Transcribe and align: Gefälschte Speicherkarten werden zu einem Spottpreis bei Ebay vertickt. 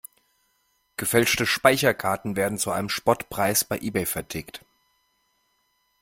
Gefälschte 0.97 1.45
Speicherkarten 1.45 2.35
werden 2.35 2.57
zu 2.57 2.71
einem 2.71 2.89
Spottpreis 2.89 3.63
bei 3.63 3.77
Ebay 3.77 4.07
vertickt. 4.07 4.65